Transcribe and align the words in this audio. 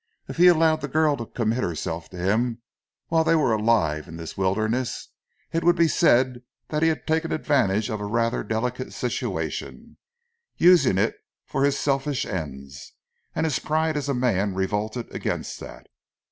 If 0.27 0.37
he 0.37 0.47
allowed 0.47 0.81
the 0.81 0.87
girl 0.87 1.15
to 1.17 1.27
commit 1.27 1.61
herself 1.63 2.09
to 2.09 2.17
him 2.17 2.63
whilst 3.11 3.27
they 3.27 3.35
were 3.35 3.53
alive 3.53 4.07
in 4.07 4.17
the 4.17 4.33
wilderness, 4.35 5.09
it 5.53 5.63
would 5.63 5.75
be 5.75 5.87
said 5.87 6.41
that 6.69 6.81
he 6.81 6.89
had 6.89 7.05
taken 7.05 7.31
advantage 7.31 7.87
of 7.87 8.01
a 8.01 8.05
rather 8.05 8.43
delicate 8.43 8.93
situation 8.93 9.97
using 10.57 10.97
it 10.97 11.17
for 11.45 11.63
his 11.65 11.77
selfish 11.77 12.25
ends, 12.25 12.93
and 13.35 13.45
his 13.45 13.59
pride 13.59 13.95
as 13.95 14.09
a 14.09 14.15
man 14.15 14.55
revolted 14.55 15.05
against 15.13 15.59
that. 15.59 15.85